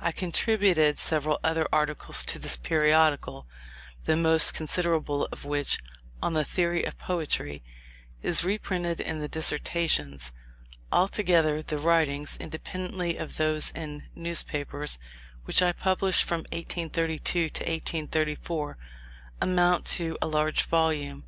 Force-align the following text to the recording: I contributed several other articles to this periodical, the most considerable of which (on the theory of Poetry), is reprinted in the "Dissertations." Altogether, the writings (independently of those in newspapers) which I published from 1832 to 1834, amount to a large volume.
I 0.00 0.10
contributed 0.10 0.98
several 0.98 1.38
other 1.44 1.68
articles 1.72 2.24
to 2.24 2.40
this 2.40 2.56
periodical, 2.56 3.46
the 4.04 4.16
most 4.16 4.52
considerable 4.52 5.26
of 5.30 5.44
which 5.44 5.78
(on 6.20 6.32
the 6.32 6.44
theory 6.44 6.82
of 6.82 6.98
Poetry), 6.98 7.62
is 8.20 8.42
reprinted 8.42 8.98
in 9.00 9.20
the 9.20 9.28
"Dissertations." 9.28 10.32
Altogether, 10.90 11.62
the 11.62 11.78
writings 11.78 12.36
(independently 12.36 13.16
of 13.16 13.36
those 13.36 13.70
in 13.76 14.08
newspapers) 14.16 14.98
which 15.44 15.62
I 15.62 15.70
published 15.70 16.24
from 16.24 16.40
1832 16.50 17.48
to 17.50 17.60
1834, 17.62 18.76
amount 19.40 19.86
to 19.86 20.18
a 20.20 20.26
large 20.26 20.64
volume. 20.64 21.22